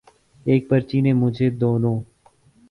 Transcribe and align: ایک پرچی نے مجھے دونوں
ایک 0.45 0.69
پرچی 0.69 1.01
نے 1.01 1.13
مجھے 1.13 1.49
دونوں 1.51 1.97